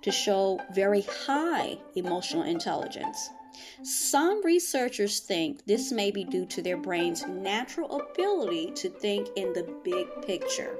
to 0.03 0.11
show 0.11 0.59
very 0.73 1.01
high 1.01 1.77
emotional 1.95 2.43
intelligence. 2.43 3.29
Some 3.83 4.43
researchers 4.43 5.19
think 5.19 5.65
this 5.65 5.91
may 5.91 6.11
be 6.11 6.23
due 6.23 6.45
to 6.47 6.61
their 6.61 6.77
brain's 6.77 7.25
natural 7.27 8.01
ability 8.01 8.71
to 8.75 8.89
think 8.89 9.29
in 9.35 9.53
the 9.53 9.63
big 9.83 10.07
picture. 10.25 10.77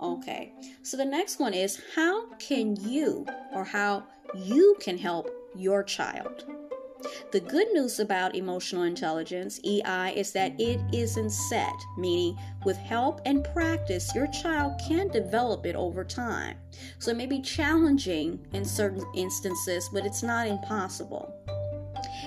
Okay, 0.00 0.52
so 0.82 0.96
the 0.96 1.04
next 1.04 1.40
one 1.40 1.54
is 1.54 1.80
how 1.94 2.26
can 2.34 2.76
you 2.76 3.26
or 3.52 3.64
how 3.64 4.04
you 4.34 4.76
can 4.80 4.98
help 4.98 5.30
your 5.54 5.82
child? 5.82 6.44
The 7.32 7.40
good 7.40 7.68
news 7.72 8.00
about 8.00 8.34
emotional 8.34 8.82
intelligence, 8.82 9.60
EI, 9.64 10.12
is 10.16 10.32
that 10.32 10.58
it 10.60 10.80
isn't 10.92 11.30
set, 11.30 11.74
meaning 11.98 12.38
with 12.64 12.76
help 12.76 13.20
and 13.24 13.44
practice, 13.44 14.14
your 14.14 14.26
child 14.28 14.80
can 14.86 15.08
develop 15.08 15.66
it 15.66 15.76
over 15.76 16.04
time. 16.04 16.56
So 16.98 17.10
it 17.10 17.16
may 17.16 17.26
be 17.26 17.40
challenging 17.40 18.46
in 18.52 18.64
certain 18.64 19.04
instances, 19.14 19.88
but 19.92 20.06
it's 20.06 20.22
not 20.22 20.46
impossible. 20.46 21.32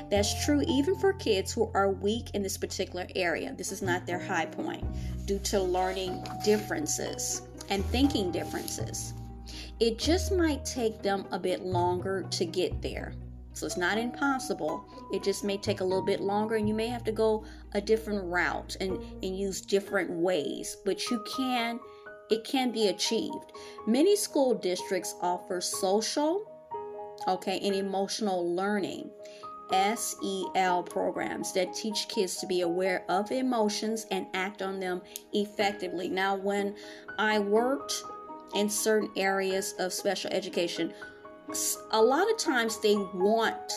That's 0.09 0.43
true 0.45 0.63
even 0.67 0.95
for 0.95 1.13
kids 1.13 1.51
who 1.51 1.71
are 1.73 1.91
weak 1.91 2.31
in 2.33 2.41
this 2.41 2.57
particular 2.57 3.07
area. 3.15 3.53
This 3.57 3.71
is 3.71 3.81
not 3.81 4.05
their 4.05 4.19
high 4.19 4.45
point 4.45 4.83
due 5.25 5.39
to 5.39 5.61
learning 5.61 6.25
differences 6.43 7.43
and 7.69 7.85
thinking 7.85 8.31
differences. 8.31 9.13
It 9.79 9.97
just 9.97 10.31
might 10.31 10.65
take 10.65 11.01
them 11.01 11.25
a 11.31 11.39
bit 11.39 11.63
longer 11.63 12.25
to 12.31 12.45
get 12.45 12.81
there. 12.81 13.13
So 13.59 13.65
it's 13.65 13.75
not 13.75 13.97
impossible. 13.97 14.85
It 15.11 15.21
just 15.21 15.43
may 15.43 15.57
take 15.57 15.81
a 15.81 15.83
little 15.83 16.05
bit 16.05 16.21
longer 16.21 16.55
and 16.55 16.67
you 16.67 16.73
may 16.73 16.87
have 16.87 17.03
to 17.03 17.11
go 17.11 17.43
a 17.73 17.81
different 17.81 18.23
route 18.23 18.77
and, 18.79 18.93
and 19.21 19.37
use 19.37 19.59
different 19.59 20.09
ways. 20.09 20.77
But 20.85 21.09
you 21.09 21.21
can, 21.35 21.77
it 22.29 22.45
can 22.45 22.71
be 22.71 22.87
achieved. 22.87 23.51
Many 23.85 24.15
school 24.15 24.55
districts 24.55 25.15
offer 25.21 25.59
social, 25.59 26.45
okay, 27.27 27.59
and 27.59 27.75
emotional 27.75 28.55
learning. 28.55 29.09
SEL 29.71 30.81
programs 30.81 31.53
that 31.53 31.75
teach 31.75 32.07
kids 32.07 32.37
to 32.37 32.47
be 32.47 32.61
aware 32.61 33.05
of 33.07 33.31
emotions 33.31 34.07
and 34.09 34.25
act 34.33 34.63
on 34.63 34.79
them 34.79 34.99
effectively. 35.33 36.09
Now, 36.09 36.35
when 36.35 36.75
I 37.19 37.37
worked 37.37 37.93
in 38.55 38.67
certain 38.67 39.11
areas 39.15 39.75
of 39.77 39.93
special 39.93 40.31
education, 40.31 40.91
a 41.91 42.01
lot 42.01 42.29
of 42.29 42.37
times 42.37 42.79
they 42.79 42.95
want 42.95 43.71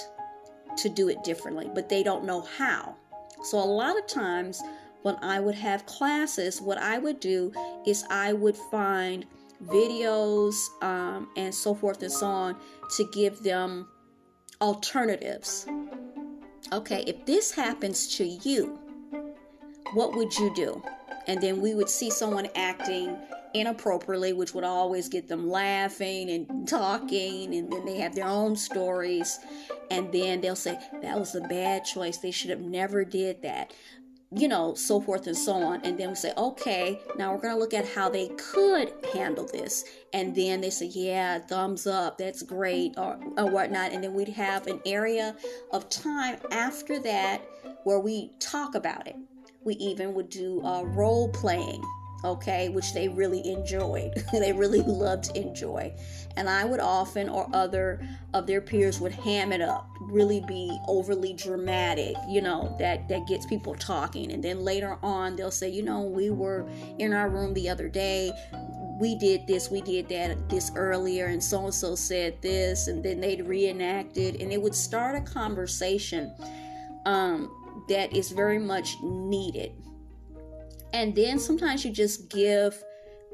to 0.77 0.89
do 0.89 1.09
it 1.09 1.23
differently, 1.25 1.71
but 1.75 1.89
they 1.89 2.03
don't 2.03 2.25
know 2.25 2.43
how. 2.57 2.97
So, 3.43 3.59
a 3.59 3.65
lot 3.65 3.99
of 3.99 4.07
times 4.07 4.63
when 5.03 5.17
I 5.23 5.41
would 5.41 5.55
have 5.57 5.85
classes, 5.87 6.61
what 6.61 6.79
I 6.79 6.99
would 6.99 7.21
do 7.21 7.53
is 7.87 8.05
I 8.11 8.33
would 8.33 8.57
find 8.57 9.27
videos 9.67 10.55
um, 10.83 11.29
and 11.37 11.55
so 11.55 11.75
forth 11.75 12.03
and 12.03 12.13
so 12.13 12.27
on 12.27 12.57
to 12.97 13.09
give 13.13 13.43
them 13.43 13.89
alternatives. 14.61 15.67
Okay, 16.73 17.05
if 17.07 17.25
this 17.27 17.53
happens 17.53 18.17
to 18.17 18.25
you, 18.25 18.79
what 19.95 20.15
would 20.15 20.37
you 20.39 20.55
do? 20.55 20.83
And 21.27 21.41
then 21.41 21.61
we 21.61 21.75
would 21.75 21.89
see 21.89 22.11
someone 22.11 22.49
acting 22.55 23.17
inappropriately, 23.55 24.33
which 24.33 24.55
would 24.55 24.65
always 24.65 25.09
get 25.09 25.29
them 25.29 25.49
laughing 25.49 26.31
and 26.31 26.67
talking, 26.69 27.55
and 27.55 27.73
then 27.73 27.85
they 27.85 27.99
have 27.99 28.15
their 28.15 28.27
own 28.27 28.57
stories, 28.57 29.39
and 29.91 30.13
then 30.13 30.41
they'll 30.41 30.57
say 30.57 30.79
that 31.03 31.19
was 31.19 31.35
a 31.35 31.41
bad 31.43 31.85
choice. 31.85 32.19
They 32.19 32.31
should 32.31 32.51
have 32.51 32.61
never 32.61 33.05
did 33.05 33.43
that. 33.43 33.73
You 34.35 34.49
know, 34.49 34.73
so 34.73 34.99
forth 34.99 35.27
and 35.27 35.37
so 35.37 35.53
on. 35.53 35.83
And 35.85 35.99
then 36.01 36.09
we 36.09 36.15
say, 36.15 36.33
okay, 36.39 36.99
now 37.19 37.35
we're 37.35 37.43
going 37.43 37.53
to 37.53 37.61
look 37.61 37.75
at 37.75 37.87
how 37.87 38.09
they 38.09 38.29
could 38.39 38.91
handle 39.13 39.47
this. 39.47 39.85
And 40.15 40.35
then 40.35 40.63
they 40.63 40.71
say, 40.71 40.87
yeah, 40.87 41.39
thumbs 41.39 41.87
up, 41.87 42.17
that's 42.17 42.43
great, 42.43 42.95
or, 42.97 43.21
or 43.37 43.51
whatnot. 43.51 43.93
And 43.93 44.03
then 44.03 44.15
we'd 44.15 44.29
have 44.29 44.69
an 44.69 44.81
area 44.87 45.37
of 45.71 45.87
time 45.91 46.39
after 46.51 46.99
that 47.01 47.43
where 47.85 48.01
we 48.01 48.31
talk 48.39 48.75
about 48.75 49.07
it. 49.07 49.17
We 49.65 49.75
even 49.75 50.15
would 50.15 50.31
do 50.31 50.63
uh, 50.65 50.85
role 50.85 51.29
playing 51.29 51.85
okay, 52.25 52.69
which 52.69 52.93
they 52.95 53.09
really 53.09 53.47
enjoyed. 53.49 54.13
they 54.33 54.53
really 54.53 54.83
loved 54.83 55.25
to 55.25 55.41
enjoy. 55.41 55.93
And 56.37 56.49
I 56.49 56.65
would 56.65 56.81
often, 56.81 57.29
or 57.29 57.49
other 57.53 58.07
of 58.33 58.47
their 58.47 58.61
peers, 58.61 59.01
would 59.01 59.13
ham 59.13 59.53
it 59.53 59.61
up, 59.61 59.89
really 60.01 60.43
be 60.47 60.79
overly 60.89 61.33
dramatic, 61.35 62.17
you 62.29 62.41
know, 62.41 62.75
that, 62.79 63.09
that 63.09 63.27
gets 63.27 63.45
people 63.47 63.75
talking. 63.75 64.33
And 64.33 64.43
then 64.43 64.65
later 64.65 64.99
on, 65.03 65.37
they'll 65.37 65.51
say, 65.51 65.69
you 65.69 65.83
know, 65.83 66.03
we 66.03 66.31
were 66.31 66.69
in 66.99 67.13
our 67.13 67.29
room 67.29 67.55
the 67.55 67.69
other 67.69 67.89
day. 67.89 68.33
We 69.01 69.17
did 69.17 69.47
this, 69.47 69.71
we 69.71 69.81
did 69.81 70.09
that 70.11 70.49
this 70.49 70.71
earlier, 70.77 71.27
and 71.27 71.43
so 71.43 71.65
and 71.65 71.75
so 71.75 71.95
said 71.95 72.41
this, 72.41 72.87
and 72.87 73.03
then 73.05 73.21
they'd 73.21 73.45
reenact 73.45 74.17
it, 74.17 74.41
and 74.41 74.53
it 74.53 74.63
would 74.63 74.75
start 74.75 75.17
a 75.17 75.21
conversation 75.21 76.33
um, 77.05 77.51
that 77.89 78.15
is 78.15 78.31
very 78.31 78.61
much 78.61 78.97
needed 79.03 79.73
and 80.93 81.15
then 81.15 81.39
sometimes 81.39 81.85
you 81.85 81.91
just 81.91 82.29
give 82.29 82.83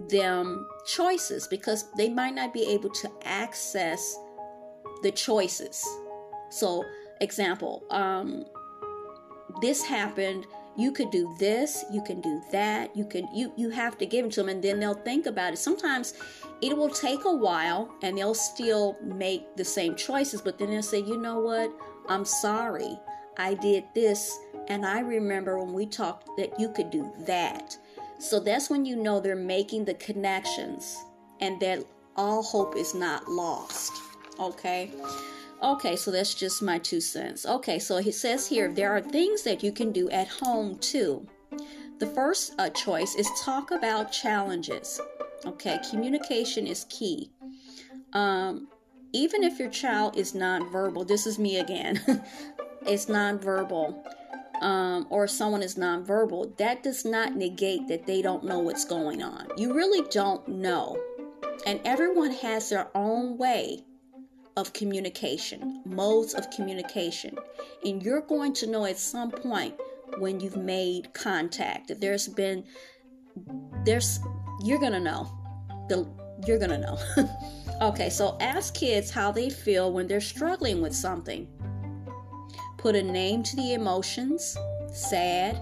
them 0.09 0.69
choices 0.87 1.49
because 1.49 1.87
they 1.97 2.09
might 2.09 2.35
not 2.35 2.55
be 2.55 2.65
able 2.65 2.91
to 2.91 3.11
access 3.25 4.17
the 5.03 5.11
choices. 5.11 5.85
So, 6.50 6.85
example, 7.21 7.85
um, 7.91 8.45
this 9.61 9.85
happened. 9.85 10.47
You 10.77 10.93
could 10.93 11.11
do 11.11 11.35
this. 11.41 11.85
You 11.91 12.03
can 12.03 12.21
do 12.21 12.41
that. 12.53 12.95
You 12.97 13.05
can 13.05 13.27
you 13.35 13.53
you 13.57 13.71
have 13.71 13.99
to 13.99 14.07
give 14.07 14.27
it 14.27 14.33
to 14.33 14.41
them, 14.41 14.49
and 14.49 14.62
then 14.62 14.79
they'll 14.79 14.95
think 14.95 15.27
about 15.27 15.53
it. 15.53 15.59
Sometimes 15.59 16.15
it 16.62 16.77
will 16.77 16.88
take 16.88 17.25
a 17.25 17.35
while, 17.35 17.93
and 18.03 18.17
they'll 18.17 18.35
still 18.35 18.97
make 19.03 19.57
the 19.57 19.65
same 19.65 19.97
choices, 19.97 20.41
but 20.41 20.59
then 20.59 20.71
they'll 20.71 20.83
say, 20.83 21.00
you 21.00 21.17
know 21.17 21.41
what? 21.41 21.73
I'm 22.09 22.25
sorry. 22.25 22.97
I 23.37 23.55
did 23.55 23.85
this 23.95 24.38
and 24.68 24.84
I 24.84 25.00
remember 25.00 25.58
when 25.58 25.72
we 25.72 25.87
talked 25.87 26.28
that 26.37 26.58
you 26.60 26.70
could 26.70 26.90
do 26.90 27.10
that. 27.20 27.76
So 28.18 28.38
that's 28.38 28.68
when 28.68 28.84
you 28.84 28.96
know 28.96 29.18
they're 29.18 29.37
making 29.37 29.84
the 29.84 29.94
connections 29.94 30.96
and 31.40 31.58
that 31.60 31.84
all 32.16 32.42
hope 32.42 32.76
is 32.76 32.94
not 32.94 33.28
lost. 33.28 33.92
Okay. 34.38 34.92
Okay, 35.62 35.96
so 35.96 36.10
that's 36.10 36.34
just 36.34 36.62
my 36.62 36.78
two 36.78 37.00
cents. 37.00 37.46
Okay, 37.46 37.78
so 37.78 37.98
he 37.98 38.12
says 38.12 38.46
here 38.46 38.72
there 38.72 38.92
are 38.92 39.00
things 39.00 39.42
that 39.42 39.62
you 39.62 39.72
can 39.72 39.90
do 39.90 40.08
at 40.10 40.28
home 40.28 40.78
too. 40.78 41.26
The 41.98 42.06
first 42.06 42.54
uh, 42.58 42.70
choice 42.70 43.16
is 43.16 43.28
talk 43.42 43.70
about 43.70 44.12
challenges. 44.12 45.00
Okay, 45.44 45.78
communication 45.90 46.66
is 46.66 46.87
key. 46.88 47.30
Um, 48.12 48.68
even 49.12 49.42
if 49.42 49.58
your 49.58 49.70
child 49.70 50.16
is 50.16 50.32
nonverbal, 50.32 51.09
this 51.09 51.26
is 51.26 51.38
me 51.38 51.59
again, 51.59 52.00
it's 52.87 53.07
nonverbal 53.07 54.04
um, 54.61 55.07
or 55.11 55.27
someone 55.27 55.62
is 55.62 55.77
nonverbal, 55.77 56.57
that 56.59 56.83
does 56.83 57.05
not 57.05 57.35
negate 57.35 57.88
that 57.88 58.07
they 58.07 58.23
don't 58.23 58.44
know 58.44 58.59
what's 58.59 58.85
going 58.85 59.23
on. 59.23 59.49
You 59.57 59.75
really 59.75 60.07
don't 60.11 60.47
know. 60.49 61.01
And 61.66 61.81
everyone 61.85 62.31
has 62.33 62.68
their 62.68 62.88
own 62.94 63.37
way 63.37 63.85
of 64.57 64.73
communication, 64.73 65.83
modes 65.85 66.35
of 66.35 66.51
communication. 66.51 67.37
And 67.85 68.03
you're 68.03 68.23
going 68.23 68.53
to 68.55 68.66
know 68.66 68.85
at 68.85 68.99
some 68.99 69.31
point 69.31 69.75
when 70.18 70.40
you've 70.40 70.57
made 70.57 71.12
contact. 71.14 71.90
If 71.90 72.01
there's 72.01 72.29
been, 72.29 72.64
there's, 73.85 74.21
you're 74.64 74.81
going 74.81 74.92
to 74.92 75.01
know. 75.01 75.33
The, 75.88 76.09
you're 76.47 76.59
going 76.59 76.71
to 76.71 76.79
know. 76.79 76.99
okay, 77.88 78.11
so 78.11 78.37
ask 78.40 78.75
kids 78.75 79.11
how 79.11 79.31
they 79.31 79.51
feel 79.51 79.92
when 79.92 80.07
they're 80.07 80.21
struggling 80.21 80.83
with 80.83 80.94
something. 80.94 81.47
Put 82.79 82.97
a 82.97 83.03
name 83.03 83.43
to 83.43 83.57
the 83.57 83.75
emotions 83.75 84.57
sad, 84.93 85.61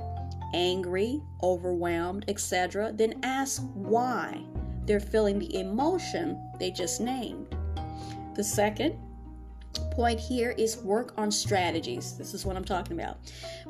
angry, 0.54 1.20
overwhelmed, 1.42 2.24
etc. 2.28 2.92
Then 2.92 3.18
ask 3.22 3.62
why 3.74 4.42
they're 4.86 5.00
feeling 5.00 5.38
the 5.38 5.58
emotion 5.58 6.40
they 6.58 6.70
just 6.70 7.00
named. 7.00 7.54
The 8.34 8.44
second 8.44 8.96
point 9.92 10.20
here 10.20 10.54
is 10.58 10.78
work 10.78 11.14
on 11.16 11.30
strategies. 11.30 12.16
This 12.16 12.34
is 12.34 12.46
what 12.46 12.56
I'm 12.56 12.64
talking 12.64 12.98
about. 12.98 13.18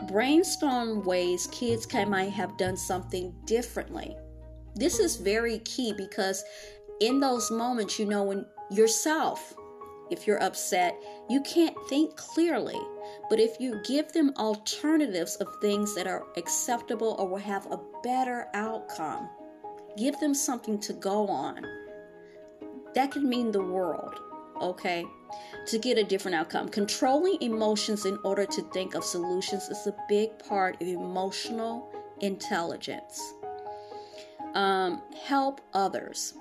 Brainstorm 0.09 1.05
ways 1.05 1.49
kids 1.53 1.87
can 1.87 2.11
might 2.11 2.31
have 2.31 2.57
done 2.59 2.77
something 2.77 3.35
differently. 3.45 4.17
This 4.75 4.99
is 4.99 5.17
very 5.17 5.61
key 5.61 5.95
because 5.97 6.45
in 7.01 7.21
those 7.21 7.51
moments, 7.51 7.99
you 7.99 8.07
know, 8.07 8.25
when 8.25 8.45
yourself, 8.71 9.55
if 10.11 10.27
you're 10.27 10.43
upset, 10.43 10.97
you 11.29 11.41
can't 11.43 11.77
think 11.89 12.17
clearly. 12.17 12.81
But 13.29 13.41
if 13.41 13.61
you 13.61 13.81
give 13.85 14.13
them 14.13 14.33
alternatives 14.37 15.37
of 15.37 15.49
things 15.61 15.95
that 15.95 16.07
are 16.07 16.27
acceptable 16.37 17.17
or 17.19 17.29
will 17.29 17.37
have 17.39 17.67
a 17.67 17.81
better 18.03 18.49
outcome, 18.55 19.29
give 19.97 20.19
them 20.21 20.35
something 20.35 20.79
to 20.81 20.93
go 20.93 21.27
on. 21.27 21.65
That 22.95 23.11
can 23.11 23.29
mean 23.29 23.51
the 23.51 23.63
world, 23.63 24.15
okay? 24.61 25.05
To 25.67 25.79
get 25.79 25.99
a 25.99 26.05
different 26.05 26.37
outcome. 26.37 26.69
Controlling 26.69 27.43
emotions 27.43 28.07
in 28.07 28.19
order 28.25 28.47
to 28.47 28.63
think 28.73 28.95
of 28.95 29.05
solutions 29.05 29.69
is 29.69 29.87
a 29.87 29.95
big 30.09 30.39
part 30.39 30.81
of 30.81 30.89
emotional 30.89 31.93
intelligence. 32.21 33.35
Um, 34.55 35.03
help 35.27 35.61
others. 35.75 36.35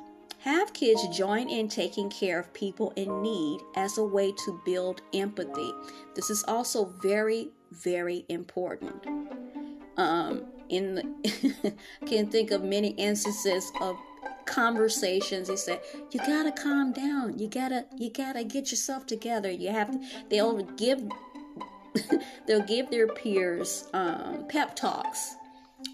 Have 0.45 0.73
kids 0.73 1.07
join 1.07 1.49
in 1.49 1.67
taking 1.67 2.07
care 2.07 2.39
of 2.39 2.53
people 2.53 2.93
in 2.95 3.23
need 3.23 3.61
as 3.75 3.97
a 3.97 4.03
way 4.03 4.31
to 4.31 4.61
build 4.63 5.01
empathy. 5.11 5.71
This 6.13 6.29
is 6.29 6.43
also 6.47 6.85
very, 7.01 7.49
very 7.71 8.25
important. 8.29 9.07
Um, 9.97 10.43
in 10.69 10.93
the, 10.93 11.73
can 12.05 12.27
think 12.27 12.51
of 12.51 12.63
many 12.63 12.89
instances 12.89 13.71
of 13.81 13.97
conversations 14.45 15.47
they 15.47 15.55
say 15.55 15.79
you 16.11 16.19
gotta 16.19 16.51
calm 16.51 16.91
down 16.91 17.37
you 17.39 17.47
gotta 17.47 17.83
you 17.97 18.11
gotta 18.11 18.43
get 18.43 18.69
yourself 18.69 19.07
together 19.07 19.49
you 19.49 19.69
have 19.71 19.89
to 19.89 19.99
they'll 20.29 20.61
give 20.75 21.01
they'll 22.47 22.61
give 22.61 22.91
their 22.91 23.07
peers 23.07 23.87
um, 23.93 24.45
pep 24.47 24.75
talks 24.75 25.35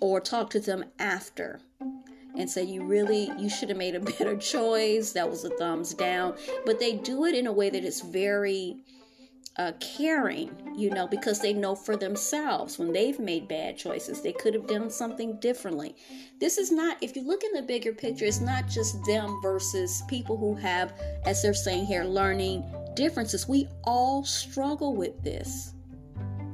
or 0.02 0.20
talk 0.20 0.50
to 0.50 0.60
them 0.60 0.84
after 1.00 1.62
and 2.38 2.50
say 2.50 2.64
you 2.64 2.84
really 2.84 3.32
you 3.38 3.50
should 3.50 3.70
have 3.70 3.78
made 3.78 3.96
a 3.96 4.00
better 4.18 4.36
choice. 4.38 5.12
That 5.14 5.30
was 5.30 5.44
a 5.44 5.50
thumbs 5.50 5.94
down. 5.94 6.36
But 6.66 6.80
they 6.80 6.94
do 6.94 7.26
it 7.26 7.36
in 7.36 7.48
a 7.48 7.52
way 7.52 7.70
that 7.70 7.84
is 7.84 8.02
very 8.02 8.78
uh, 9.58 9.74
caring 9.82 10.50
you 10.78 10.90
know 10.90 11.06
because 11.06 11.42
they 11.42 11.52
know 11.52 11.76
for 11.76 11.98
themselves 11.98 12.80
when 12.80 12.94
they've 12.94 13.20
made 13.20 13.50
bad 13.50 13.78
choices 13.78 14.22
they 14.22 14.32
could 14.32 14.54
have 14.54 14.66
done 14.66 14.90
something 14.90 15.38
differently. 15.42 15.94
This 16.40 16.58
is 16.58 16.72
not 16.72 16.98
if 17.02 17.16
you 17.16 17.28
look 17.28 17.44
in 17.44 17.52
the 17.52 17.62
bigger 17.62 17.92
picture 17.92 18.26
it's 18.26 18.40
not 18.40 18.68
just 18.68 19.04
them 19.06 19.40
versus 19.42 20.04
people 20.08 20.38
who 20.38 20.56
have 20.56 20.94
as 21.26 21.42
they're 21.42 21.54
saying 21.54 21.86
here 21.86 22.06
learning 22.06 22.64
differences. 22.96 23.48
We 23.48 23.68
all 23.84 24.24
struggle 24.24 24.96
with 24.96 25.22
this. 25.24 25.74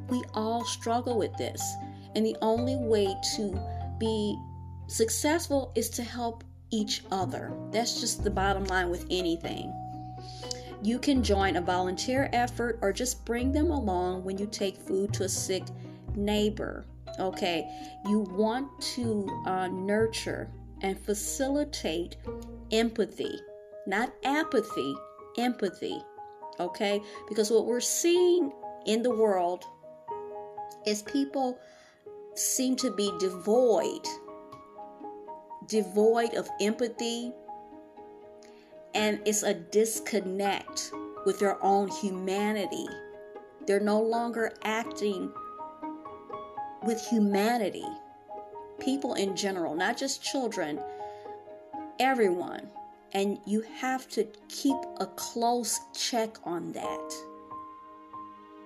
We 0.10 0.24
all 0.34 0.66
struggle 0.66 1.18
with 1.18 1.36
this. 1.38 1.62
And 2.16 2.26
the 2.26 2.38
only 2.42 2.76
way 2.76 3.14
to 3.36 3.60
be 4.00 4.38
Successful 4.88 5.72
is 5.76 5.90
to 5.92 6.04
help 6.04 6.44
each 6.72 7.04
other. 7.12 7.54
That's 7.72 8.00
just 8.00 8.24
the 8.24 8.30
bottom 8.30 8.66
line 8.66 8.90
with 8.90 9.06
anything. 9.10 9.74
You 10.82 11.00
can 11.00 11.24
join 11.24 11.56
a 11.56 11.62
volunteer 11.62 12.30
effort 12.34 12.80
or 12.82 12.94
just 12.94 13.26
bring 13.26 13.52
them 13.52 13.72
along 13.72 14.24
when 14.24 14.38
you 14.38 14.46
take 14.46 14.78
food 14.78 15.14
to 15.14 15.24
a 15.24 15.30
sick 15.30 15.64
neighbor. 16.16 16.86
Okay, 17.20 17.68
you 18.08 18.20
want 18.20 18.70
to 18.96 19.28
uh, 19.46 19.68
nurture 19.68 20.52
and 20.82 21.00
facilitate 21.00 22.18
empathy, 22.72 23.40
not 23.88 24.14
apathy, 24.24 24.94
empathy. 25.38 26.00
Okay, 26.60 27.02
because 27.28 27.50
what 27.50 27.66
we're 27.66 27.80
seeing 27.80 28.52
in 28.86 29.02
the 29.02 29.14
world 29.14 29.64
is 30.86 31.02
people 31.02 31.58
seem 32.36 32.76
to 32.76 32.92
be 32.92 33.12
devoid, 33.20 34.06
devoid 35.68 36.34
of 36.36 36.50
empathy, 36.62 37.32
and 38.94 39.20
it's 39.26 39.44
a 39.44 39.54
disconnect 39.54 40.92
with 41.26 41.40
their 41.40 41.62
own 41.64 41.90
humanity. 41.90 42.88
They're 43.66 43.80
no 43.80 44.02
longer 44.02 44.54
acting 44.64 45.32
with 46.84 47.06
humanity. 47.06 47.86
People 48.80 49.16
in 49.16 49.36
general, 49.36 49.76
not 49.76 49.98
just 49.98 50.24
children, 50.24 50.80
everyone. 52.00 52.70
And 53.14 53.40
you 53.46 53.62
have 53.76 54.08
to 54.10 54.28
keep 54.50 54.78
a 55.00 55.06
close 55.06 55.80
check 55.96 56.38
on 56.44 56.72
that. 56.74 57.14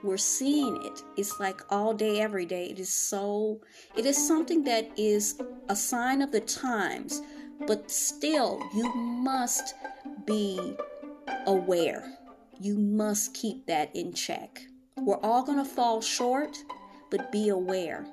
We're 0.04 0.18
seeing 0.18 0.84
it. 0.84 1.04
It's 1.16 1.40
like 1.40 1.62
all 1.70 1.94
day, 1.94 2.20
every 2.20 2.46
day. 2.46 2.66
It 2.66 2.80
is 2.80 2.90
so, 2.90 3.62
it 3.96 4.06
is 4.06 4.18
something 4.18 4.64
that 4.64 4.90
is 4.98 5.40
a 5.70 5.76
sign 5.76 6.22
of 6.22 6.32
the 6.32 6.42
times, 6.42 7.22
but 7.68 7.92
still, 7.92 8.62
you 8.74 8.94
must 8.96 9.76
be 10.26 10.76
aware. 11.46 12.18
You 12.60 12.78
must 12.78 13.34
keep 13.34 13.68
that 13.68 13.96
in 13.96 14.14
check. 14.14 14.64
We're 14.98 15.20
all 15.22 15.44
going 15.44 15.60
to 15.60 15.66
fall 15.66 16.02
short, 16.02 16.58
but 17.10 17.32
be 17.32 17.50
aware. 17.50 18.06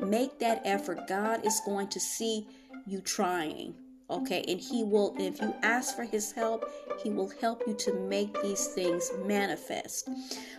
Make 0.00 0.38
that 0.38 0.62
effort. 0.64 1.06
God 1.08 1.44
is 1.44 1.60
going 1.64 1.88
to 1.88 2.00
see 2.00 2.46
you 2.86 3.00
trying 3.00 3.74
okay? 4.14 4.44
And 4.48 4.60
he 4.60 4.84
will 4.84 5.14
if 5.18 5.40
you 5.40 5.54
ask 5.62 5.96
for 5.96 6.04
his 6.04 6.32
help 6.32 6.70
he 7.02 7.10
will 7.10 7.30
help 7.40 7.62
you 7.66 7.74
to 7.74 7.92
make 7.94 8.40
these 8.42 8.68
things 8.68 9.10
manifest. 9.24 10.08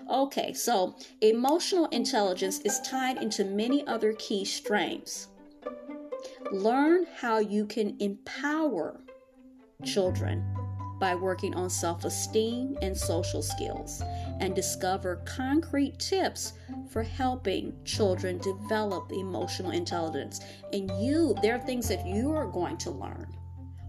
Okay 0.10 0.54
so 0.54 0.96
emotional 1.22 1.86
intelligence 1.88 2.60
is 2.60 2.80
tied 2.82 3.22
into 3.22 3.44
many 3.44 3.86
other 3.88 4.14
key 4.14 4.46
strengths. 4.46 5.28
Learn 6.52 7.06
how 7.20 7.40
you 7.40 7.66
can 7.66 7.96
empower 8.00 9.00
children 9.84 10.44
by 11.00 11.16
working 11.16 11.54
on 11.56 11.70
self 11.70 12.06
esteem 12.06 12.78
and 12.82 12.96
social 12.96 13.42
skills 13.42 14.02
and 14.40 14.56
discover 14.56 15.22
concrete 15.26 15.98
tips 16.00 16.54
for 16.90 17.04
helping 17.04 17.74
children 17.84 18.38
develop 18.40 19.12
emotional 19.12 19.72
intelligence. 19.72 20.40
And 20.74 20.90
you, 21.00 21.36
there 21.42 21.56
are 21.56 21.60
things 21.60 21.88
that 21.90 22.06
you 22.06 22.32
are 22.32 22.48
going 22.48 22.78
to 22.78 22.92
learn 22.92 23.28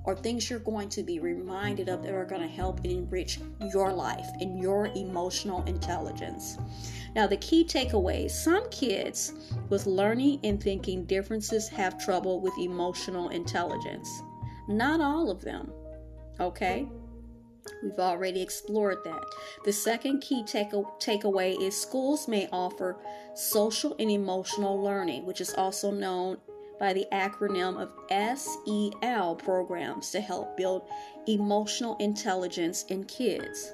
or 0.07 0.15
things 0.15 0.49
you're 0.49 0.61
going 0.61 0.89
to 0.89 1.03
be 1.03 1.19
reminded 1.19 1.89
of 1.89 2.03
that 2.03 2.15
are 2.15 2.25
going 2.25 2.41
to 2.41 2.47
help 2.49 2.85
enrich 2.85 3.41
your 3.73 3.93
life 3.93 4.27
and 4.41 4.59
your 4.63 4.87
emotional 4.95 5.65
intelligence. 5.65 6.57
Now, 7.15 7.27
the 7.27 7.37
key 7.39 7.65
takeaways 7.65 8.31
some 8.31 8.69
kids 8.71 9.33
with 9.69 9.87
learning 9.87 10.41
and 10.45 10.63
thinking 10.63 11.05
differences 11.05 11.69
have 11.69 11.99
trouble 11.99 12.41
with 12.41 12.57
emotional 12.59 13.31
intelligence. 13.31 14.09
Not 14.69 15.01
all 15.01 15.31
of 15.31 15.43
them, 15.43 15.73
okay? 16.41 16.89
We've 17.83 17.99
already 17.99 18.43
explored 18.43 18.99
that. 19.05 19.25
The 19.65 19.73
second 19.73 20.21
key 20.21 20.45
take- 20.45 20.71
takeaway 20.71 21.61
is 21.61 21.81
schools 21.81 22.29
may 22.29 22.49
offer 22.53 22.97
social 23.35 23.97
and 23.99 24.11
emotional 24.11 24.81
learning, 24.81 25.27
which 25.27 25.41
is 25.41 25.53
also 25.55 25.91
known 25.91 26.39
by 26.79 26.93
the 26.93 27.07
acronym 27.13 27.81
of 27.81 27.93
SEL 28.39 29.37
programs 29.37 30.11
to 30.11 30.21
help 30.21 30.57
build 30.57 30.89
emotional 31.27 31.97
intelligence 31.99 32.85
in 32.89 33.05
kids. 33.05 33.73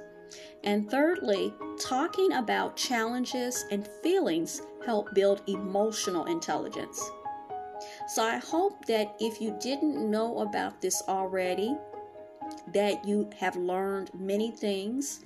And 0.64 0.90
thirdly, 0.90 1.52
talking 1.80 2.32
about 2.34 2.76
challenges 2.76 3.64
and 3.70 3.88
feelings 4.02 4.62
help 4.86 5.12
build 5.14 5.42
emotional 5.48 6.26
intelligence. 6.26 7.00
So 8.08 8.22
I 8.22 8.38
hope 8.38 8.86
that 8.86 9.16
if 9.20 9.40
you 9.40 9.56
didn't 9.60 10.10
know 10.10 10.38
about 10.38 10.80
this 10.80 11.02
already, 11.08 11.76
that 12.72 13.04
you 13.04 13.28
have 13.38 13.56
learned 13.56 14.10
many 14.14 14.50
things. 14.50 15.24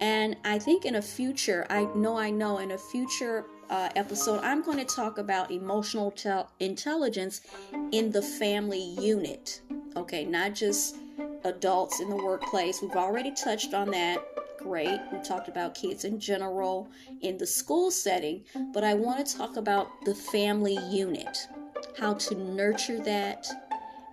And 0.00 0.36
I 0.44 0.58
think 0.58 0.84
in 0.84 0.96
a 0.96 1.02
future, 1.02 1.66
I 1.70 1.84
know 1.96 2.16
I 2.16 2.30
know 2.30 2.58
in 2.58 2.72
a 2.72 2.78
future 2.78 3.46
uh, 3.70 3.88
episode, 3.96 4.40
I'm 4.42 4.62
going 4.62 4.78
to 4.78 4.84
talk 4.84 5.18
about 5.18 5.50
emotional 5.50 6.10
tel- 6.10 6.50
intelligence 6.60 7.40
in 7.92 8.10
the 8.10 8.22
family 8.22 8.82
unit. 9.00 9.60
Okay, 9.96 10.24
not 10.24 10.54
just 10.54 10.96
adults 11.44 12.00
in 12.00 12.08
the 12.08 12.16
workplace. 12.16 12.82
We've 12.82 12.96
already 12.96 13.32
touched 13.32 13.74
on 13.74 13.90
that. 13.92 14.24
Great. 14.58 15.00
We 15.12 15.18
talked 15.20 15.48
about 15.48 15.74
kids 15.74 16.04
in 16.04 16.18
general 16.18 16.88
in 17.22 17.38
the 17.38 17.46
school 17.46 17.90
setting, 17.90 18.44
but 18.72 18.84
I 18.84 18.94
want 18.94 19.26
to 19.26 19.36
talk 19.36 19.56
about 19.56 19.88
the 20.04 20.14
family 20.14 20.78
unit, 20.90 21.48
how 21.98 22.14
to 22.14 22.34
nurture 22.34 22.98
that 23.00 23.46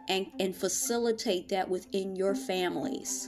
and, 0.10 0.28
and 0.40 0.56
facilitate 0.56 1.50
that 1.50 1.70
within 1.70 2.16
your 2.16 2.36
families. 2.36 3.28